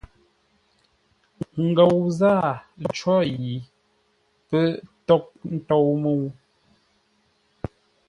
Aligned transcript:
Ngou 1.67 1.99
zâa 2.19 2.43
có 2.99 3.15
yi 3.39 3.53
pə́ 4.49 4.65
tághʼ 5.07 5.27
tôu 5.67 5.89
mə́u. 6.01 6.25